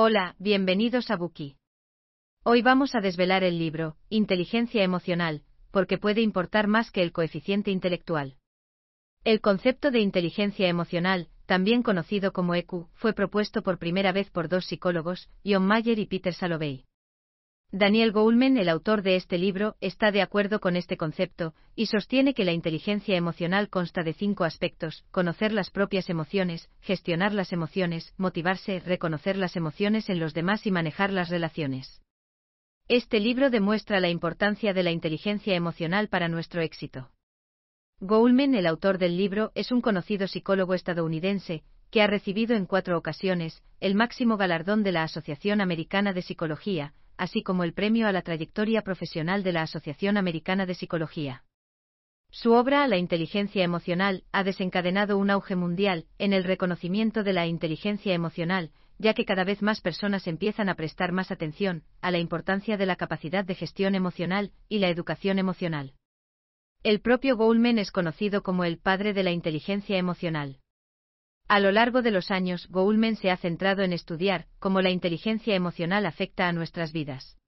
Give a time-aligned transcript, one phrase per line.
[0.00, 1.56] Hola, bienvenidos a Buki.
[2.44, 7.72] Hoy vamos a desvelar el libro, Inteligencia Emocional, porque puede importar más que el coeficiente
[7.72, 8.36] intelectual.
[9.24, 14.48] El concepto de inteligencia emocional, también conocido como EQ, fue propuesto por primera vez por
[14.48, 16.84] dos psicólogos, John Mayer y Peter Salovey.
[17.70, 22.32] Daniel Goleman, el autor de este libro, está de acuerdo con este concepto, y sostiene
[22.32, 28.14] que la inteligencia emocional consta de cinco aspectos, conocer las propias emociones, gestionar las emociones,
[28.16, 32.00] motivarse, reconocer las emociones en los demás y manejar las relaciones.
[32.88, 37.10] Este libro demuestra la importancia de la inteligencia emocional para nuestro éxito.
[38.00, 42.96] Goleman, el autor del libro, es un conocido psicólogo estadounidense, que ha recibido en cuatro
[42.96, 48.12] ocasiones el máximo galardón de la Asociación Americana de Psicología, así como el premio a
[48.12, 51.44] la trayectoria profesional de la Asociación Americana de Psicología.
[52.30, 57.46] Su obra La inteligencia emocional ha desencadenado un auge mundial en el reconocimiento de la
[57.46, 62.18] inteligencia emocional, ya que cada vez más personas empiezan a prestar más atención a la
[62.18, 65.94] importancia de la capacidad de gestión emocional y la educación emocional.
[66.82, 70.60] El propio Goleman es conocido como el padre de la inteligencia emocional.
[71.48, 75.54] A lo largo de los años, Goleman se ha centrado en estudiar cómo la inteligencia
[75.54, 77.38] emocional afecta a nuestras vidas.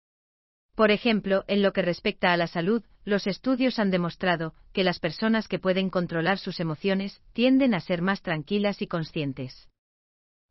[0.74, 5.00] Por ejemplo, en lo que respecta a la salud, los estudios han demostrado que las
[5.00, 9.68] personas que pueden controlar sus emociones tienden a ser más tranquilas y conscientes.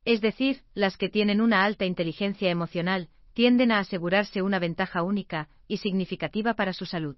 [0.06, 5.50] Es decir, las que tienen una alta inteligencia emocional tienden a asegurarse una ventaja única
[5.68, 7.18] y significativa para su salud.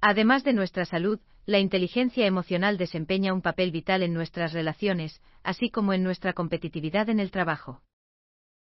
[0.00, 5.70] Además de nuestra salud, la inteligencia emocional desempeña un papel vital en nuestras relaciones, así
[5.70, 7.82] como en nuestra competitividad en el trabajo.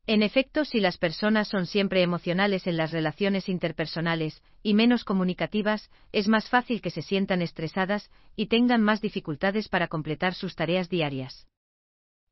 [0.07, 5.91] En efecto, si las personas son siempre emocionales en las relaciones interpersonales y menos comunicativas,
[6.13, 10.89] es más fácil que se sientan estresadas y tengan más dificultades para completar sus tareas
[10.89, 11.47] diarias.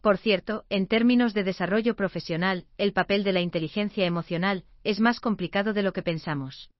[0.00, 5.20] Por cierto, en términos de desarrollo profesional, el papel de la inteligencia emocional es más
[5.20, 6.70] complicado de lo que pensamos.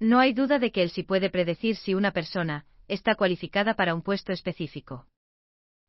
[0.00, 3.94] No hay duda de que él sí puede predecir si una persona está cualificada para
[3.94, 5.06] un puesto específico.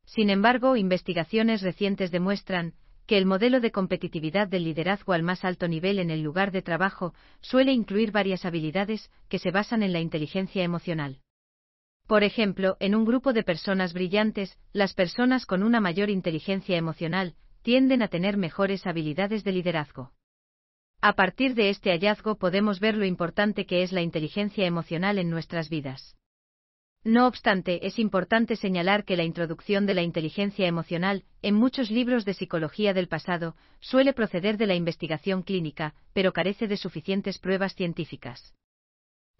[0.04, 2.74] Sin embargo, investigaciones recientes demuestran
[3.06, 6.62] que el modelo de competitividad del liderazgo al más alto nivel en el lugar de
[6.62, 11.20] trabajo suele incluir varias habilidades que se basan en la inteligencia emocional.
[12.06, 17.34] Por ejemplo, en un grupo de personas brillantes, las personas con una mayor inteligencia emocional
[17.62, 20.12] tienden a tener mejores habilidades de liderazgo.
[21.00, 25.30] A partir de este hallazgo podemos ver lo importante que es la inteligencia emocional en
[25.30, 26.16] nuestras vidas.
[27.04, 32.26] No obstante, es importante señalar que la introducción de la inteligencia emocional, en muchos libros
[32.26, 37.74] de psicología del pasado, suele proceder de la investigación clínica, pero carece de suficientes pruebas
[37.74, 38.54] científicas.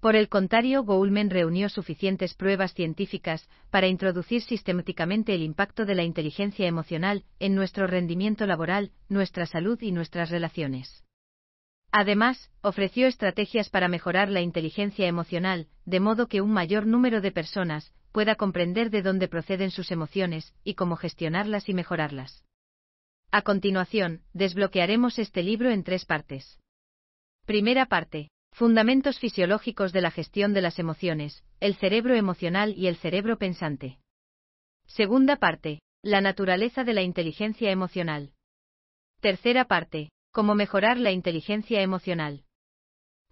[0.00, 6.04] Por el contrario, Goleman reunió suficientes pruebas científicas para introducir sistemáticamente el impacto de la
[6.04, 11.04] inteligencia emocional en nuestro rendimiento laboral, nuestra salud y nuestras relaciones.
[11.92, 17.32] Además, ofreció estrategias para mejorar la inteligencia emocional, de modo que un mayor número de
[17.32, 22.44] personas pueda comprender de dónde proceden sus emociones y cómo gestionarlas y mejorarlas.
[23.32, 26.58] A continuación, desbloquearemos este libro en tres partes.
[27.46, 28.30] Primera parte.
[28.52, 33.98] Fundamentos fisiológicos de la gestión de las emociones, el cerebro emocional y el cerebro pensante.
[34.86, 35.80] Segunda parte.
[36.02, 38.32] La naturaleza de la inteligencia emocional.
[39.20, 40.10] Tercera parte.
[40.32, 42.44] Cómo mejorar la inteligencia emocional.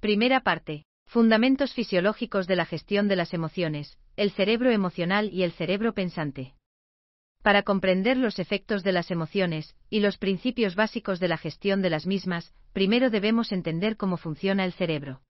[0.00, 0.84] Primera parte.
[1.06, 6.54] Fundamentos fisiológicos de la gestión de las emociones, el cerebro emocional y el cerebro pensante.
[7.42, 11.90] Para comprender los efectos de las emociones y los principios básicos de la gestión de
[11.90, 15.22] las mismas, primero debemos entender cómo funciona el cerebro.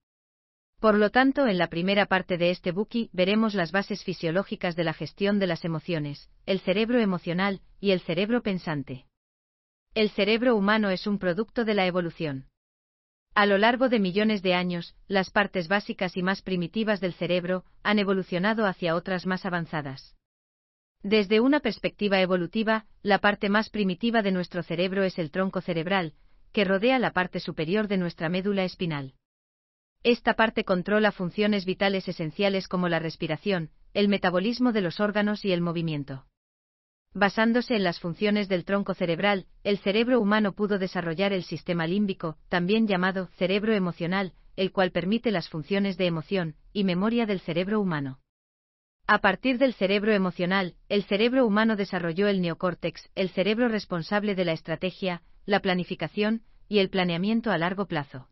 [0.79, 4.85] Por lo tanto, en la primera parte de este buki veremos las bases fisiológicas de
[4.85, 9.05] la gestión de las emociones, el cerebro emocional y el cerebro pensante.
[9.95, 12.45] El cerebro humano es un producto de la evolución.
[13.33, 17.65] A lo largo de millones de años, las partes básicas y más primitivas del cerebro
[17.83, 20.15] han evolucionado hacia otras más avanzadas.
[21.01, 26.13] Desde una perspectiva evolutiva, la parte más primitiva de nuestro cerebro es el tronco cerebral,
[26.51, 29.13] que rodea la parte superior de nuestra médula espinal.
[30.03, 35.51] Esta parte controla funciones vitales esenciales como la respiración, el metabolismo de los órganos y
[35.51, 36.25] el movimiento.
[37.13, 42.37] Basándose en las funciones del tronco cerebral, el cerebro humano pudo desarrollar el sistema límbico,
[42.49, 47.79] también llamado cerebro emocional, el cual permite las funciones de emoción y memoria del cerebro
[47.81, 48.19] humano.
[49.07, 54.45] A partir del cerebro emocional, el cerebro humano desarrolló el neocórtex, el cerebro responsable de
[54.45, 58.29] la estrategia, la planificación y el planeamiento a largo plazo.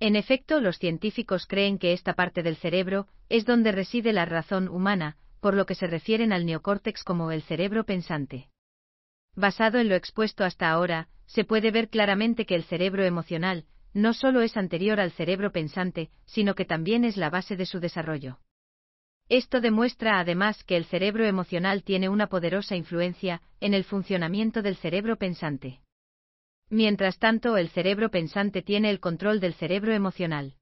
[0.00, 4.68] En efecto, los científicos creen que esta parte del cerebro es donde reside la razón
[4.68, 8.48] humana, por lo que se refieren al neocórtex como el cerebro pensante.
[9.34, 14.14] Basado en lo expuesto hasta ahora, se puede ver claramente que el cerebro emocional, no
[14.14, 18.38] solo es anterior al cerebro pensante, sino que también es la base de su desarrollo.
[19.28, 24.76] Esto demuestra además que el cerebro emocional tiene una poderosa influencia en el funcionamiento del
[24.76, 25.80] cerebro pensante.
[26.70, 30.54] Mientras tanto, el cerebro pensante tiene el control del cerebro emocional.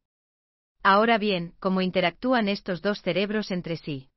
[0.83, 4.09] Ahora bien, ¿cómo interactúan estos dos cerebros entre sí?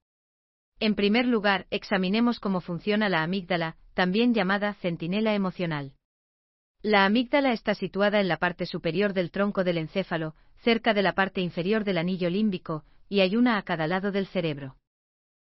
[0.83, 5.93] En primer lugar, examinemos cómo funciona la amígdala, también llamada centinela emocional.
[6.81, 11.13] La amígdala está situada en la parte superior del tronco del encéfalo, cerca de la
[11.13, 14.75] parte inferior del anillo límbico, y hay una a cada lado del cerebro.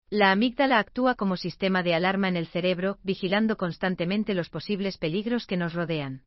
[0.08, 5.46] La amígdala actúa como sistema de alarma en el cerebro, vigilando constantemente los posibles peligros
[5.46, 6.22] que nos rodean.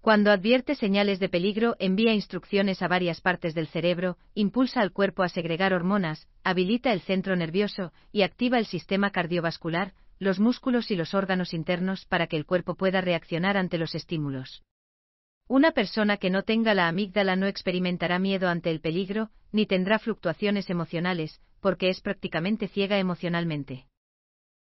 [0.00, 5.22] Cuando advierte señales de peligro, envía instrucciones a varias partes del cerebro, impulsa al cuerpo
[5.22, 10.96] a segregar hormonas, habilita el centro nervioso y activa el sistema cardiovascular, los músculos y
[10.96, 14.62] los órganos internos para que el cuerpo pueda reaccionar ante los estímulos.
[15.48, 19.98] Una persona que no tenga la amígdala no experimentará miedo ante el peligro, ni tendrá
[19.98, 23.86] fluctuaciones emocionales, porque es prácticamente ciega emocionalmente.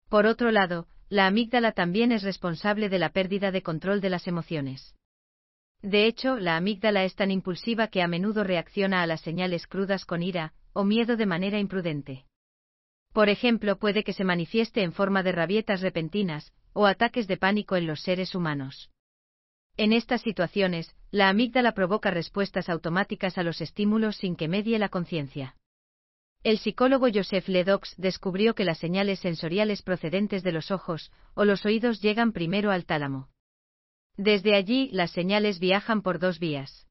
[0.09, 4.27] Por otro lado, la amígdala también es responsable de la pérdida de control de las
[4.27, 4.94] emociones.
[5.83, 10.06] De hecho, la amígdala es tan impulsiva que a menudo reacciona a las señales crudas
[10.06, 12.25] con ira o miedo de manera imprudente.
[13.12, 17.75] Por ejemplo, puede que se manifieste en forma de rabietas repentinas, o ataques de pánico
[17.75, 18.89] en los seres humanos.
[19.75, 24.88] En estas situaciones, la amígdala provoca respuestas automáticas a los estímulos sin que medie la
[24.88, 25.57] conciencia.
[26.44, 31.65] El psicólogo Joseph Ledox descubrió que las señales sensoriales procedentes de los ojos o los
[31.65, 33.32] oídos llegan primero al tálamo.
[34.18, 36.88] Desde allí, las señales viajan por dos vías.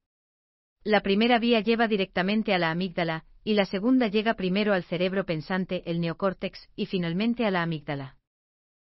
[0.84, 5.24] La primera vía lleva directamente a la amígdala, y la segunda llega primero al cerebro
[5.24, 8.16] pensante, el neocórtex, y finalmente a la amígdala.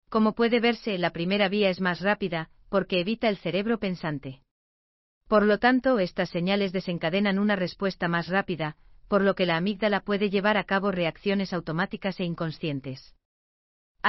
[0.10, 4.42] Como puede verse, la primera vía es más rápida, porque evita el cerebro pensante.
[5.28, 8.78] Por lo tanto, estas señales desencadenan una respuesta más rápida,
[9.08, 13.16] por lo que la amígdala puede llevar a cabo reacciones automáticas e inconscientes.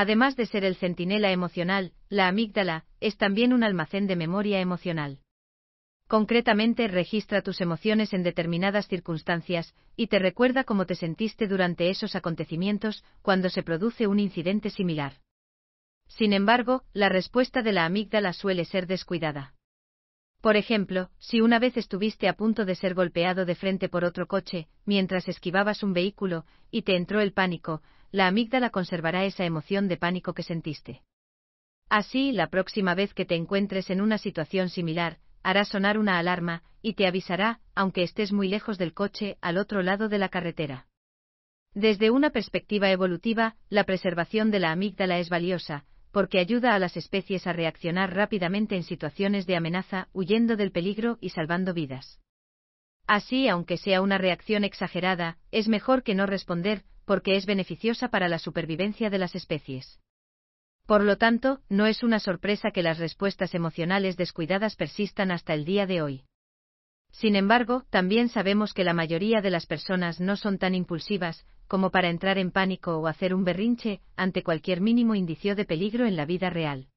[0.00, 5.18] Además de ser el centinela emocional, la amígdala es también un almacén de memoria emocional.
[6.06, 12.14] Concretamente registra tus emociones en determinadas circunstancias, y te recuerda cómo te sentiste durante esos
[12.14, 15.14] acontecimientos cuando se produce un incidente similar.
[16.06, 19.56] Sin embargo, la respuesta de la amígdala suele ser descuidada.
[20.40, 24.28] Por ejemplo, si una vez estuviste a punto de ser golpeado de frente por otro
[24.28, 29.88] coche, mientras esquivabas un vehículo, y te entró el pánico, la amígdala conservará esa emoción
[29.88, 31.02] de pánico que sentiste.
[31.88, 36.62] Así, la próxima vez que te encuentres en una situación similar, hará sonar una alarma,
[36.82, 40.86] y te avisará, aunque estés muy lejos del coche, al otro lado de la carretera.
[41.74, 46.96] Desde una perspectiva evolutiva, la preservación de la amígdala es valiosa, porque ayuda a las
[46.96, 52.20] especies a reaccionar rápidamente en situaciones de amenaza, huyendo del peligro y salvando vidas.
[53.06, 58.28] Así, aunque sea una reacción exagerada, es mejor que no responder, porque es beneficiosa para
[58.28, 59.98] la supervivencia de las especies.
[60.84, 65.64] Por lo tanto, no es una sorpresa que las respuestas emocionales descuidadas persistan hasta el
[65.64, 66.24] día de hoy.
[67.10, 71.90] Sin embargo, también sabemos que la mayoría de las personas no son tan impulsivas como
[71.90, 76.14] para entrar en pánico o hacer un berrinche ante cualquier mínimo indicio de peligro en
[76.14, 76.88] la vida real.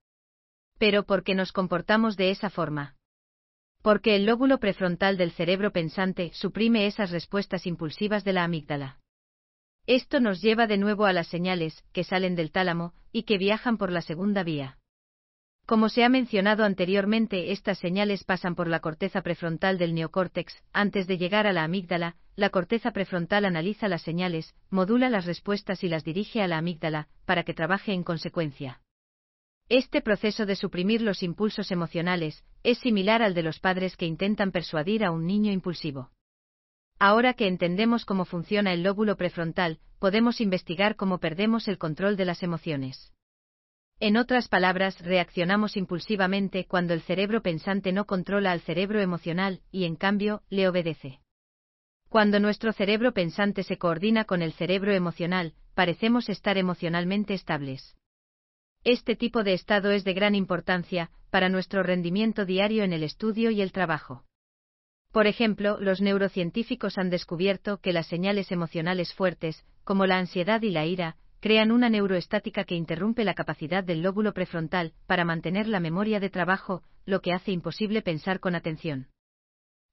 [0.77, 2.97] Pero ¿por qué nos comportamos de esa forma?
[3.81, 9.00] Porque el lóbulo prefrontal del cerebro pensante suprime esas respuestas impulsivas de la amígdala.
[9.87, 13.77] Esto nos lleva de nuevo a las señales, que salen del tálamo, y que viajan
[13.77, 14.77] por la segunda vía.
[15.65, 21.07] Como se ha mencionado anteriormente, estas señales pasan por la corteza prefrontal del neocórtex, antes
[21.07, 25.89] de llegar a la amígdala, la corteza prefrontal analiza las señales, modula las respuestas y
[25.89, 28.81] las dirige a la amígdala, para que trabaje en consecuencia.
[29.69, 34.51] Este proceso de suprimir los impulsos emocionales es similar al de los padres que intentan
[34.51, 36.11] persuadir a un niño impulsivo.
[37.03, 42.25] Ahora que entendemos cómo funciona el lóbulo prefrontal, podemos investigar cómo perdemos el control de
[42.25, 43.11] las emociones.
[43.99, 49.85] En otras palabras, reaccionamos impulsivamente cuando el cerebro pensante no controla al cerebro emocional, y
[49.85, 51.21] en cambio, le obedece.
[52.07, 57.95] Cuando nuestro cerebro pensante se coordina con el cerebro emocional, parecemos estar emocionalmente estables.
[58.83, 63.49] Este tipo de estado es de gran importancia para nuestro rendimiento diario en el estudio
[63.49, 64.23] y el trabajo.
[65.11, 70.69] Por ejemplo, los neurocientíficos han descubierto que las señales emocionales fuertes, como la ansiedad y
[70.69, 75.79] la ira, crean una neuroestática que interrumpe la capacidad del lóbulo prefrontal para mantener la
[75.79, 79.07] memoria de trabajo, lo que hace imposible pensar con atención.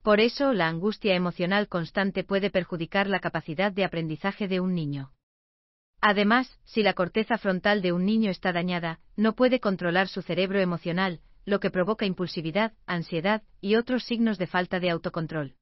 [0.02, 5.10] Por eso, la angustia emocional constante puede perjudicar la capacidad de aprendizaje de un niño.
[6.00, 10.60] Además, si la corteza frontal de un niño está dañada, no puede controlar su cerebro
[10.60, 15.54] emocional, lo que provoca impulsividad, ansiedad y otros signos de falta de autocontrol.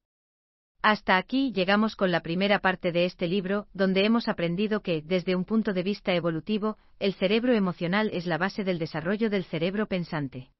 [0.81, 5.35] Hasta aquí llegamos con la primera parte de este libro, donde hemos aprendido que, desde
[5.35, 9.87] un punto de vista evolutivo, el cerebro emocional es la base del desarrollo del cerebro
[9.87, 10.51] pensante.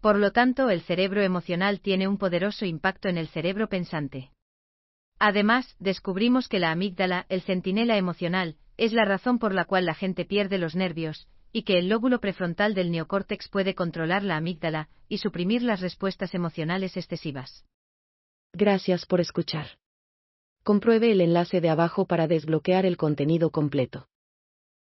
[0.00, 4.30] Por lo tanto, el cerebro emocional tiene un poderoso impacto en el cerebro pensante.
[5.18, 9.94] Además, descubrimos que la amígdala, el centinela emocional, es la razón por la cual la
[9.94, 14.88] gente pierde los nervios, y que el lóbulo prefrontal del neocórtex puede controlar la amígdala
[15.08, 17.64] y suprimir las respuestas emocionales excesivas.
[18.52, 19.78] Gracias por escuchar.
[20.62, 24.08] Compruebe el enlace de abajo para desbloquear el contenido completo.